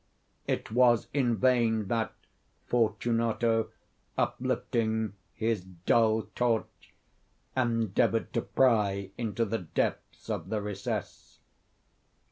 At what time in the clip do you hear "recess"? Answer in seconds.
10.59-11.37